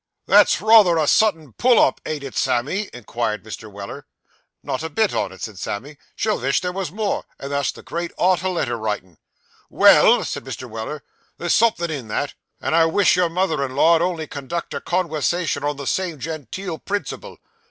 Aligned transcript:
'That's 0.25 0.59
rather 0.61 0.97
a 0.97 1.05
Sudden 1.05 1.53
pull 1.53 1.77
up, 1.79 2.01
ain't 2.07 2.23
it, 2.23 2.35
Sammy?' 2.35 2.89
inquired 2.91 3.43
Mr. 3.43 3.71
Weller. 3.71 4.07
'Not 4.63 4.81
a 4.81 4.89
bit 4.89 5.13
on 5.13 5.31
it,' 5.31 5.43
said 5.43 5.59
Sam; 5.59 5.95
'she'll 6.15 6.39
vish 6.39 6.59
there 6.59 6.71
wos 6.71 6.89
more, 6.91 7.23
and 7.39 7.51
that's 7.51 7.71
the 7.71 7.83
great 7.83 8.11
art 8.17 8.43
o' 8.43 8.51
letter 8.51 8.79
writin'.' 8.79 9.19
'Well,' 9.69 10.23
said 10.23 10.43
Mr. 10.43 10.67
Weller, 10.67 11.03
'there's 11.37 11.53
somethin' 11.53 11.91
in 11.91 12.07
that; 12.07 12.33
and 12.59 12.75
I 12.75 12.85
wish 12.87 13.15
your 13.15 13.29
mother 13.29 13.63
in 13.63 13.75
law 13.75 13.93
'ud 13.97 14.01
only 14.01 14.25
conduct 14.25 14.73
her 14.73 14.81
conwersation 14.81 15.63
on 15.63 15.77
the 15.77 15.85
same 15.85 16.17
gen 16.17 16.47
teel 16.49 16.79
principle. 16.79 17.37